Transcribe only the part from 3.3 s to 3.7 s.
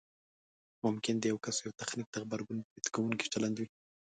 چلند وي